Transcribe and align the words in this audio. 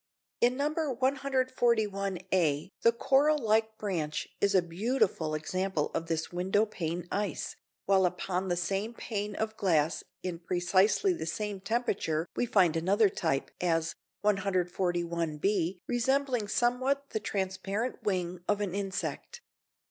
In 0.39 0.57
No. 0.57 0.73
141 0.95 2.19
a 2.33 2.71
the 2.81 2.91
coral 2.91 3.37
like 3.37 3.77
branch 3.77 4.29
is 4.41 4.55
a 4.55 4.63
beautiful 4.63 5.35
example 5.35 5.91
of 5.93 6.07
this 6.07 6.31
window 6.33 6.65
pane 6.65 7.07
ice, 7.11 7.55
while 7.85 8.07
upon 8.07 8.47
the 8.47 8.55
same 8.55 8.95
pane 8.95 9.35
of 9.35 9.55
glass 9.57 10.03
in 10.23 10.39
precisely 10.39 11.13
the 11.13 11.27
same 11.27 11.59
temperature 11.59 12.27
we 12.35 12.47
find 12.47 12.75
another 12.75 13.09
type, 13.09 13.51
as 13.61 13.93
141 14.21 15.37
b 15.37 15.77
resembling 15.87 16.47
somewhat 16.47 17.11
the 17.11 17.19
transparent 17.19 18.01
wing 18.01 18.39
of 18.47 18.59
an 18.59 18.73
insect. 18.73 19.41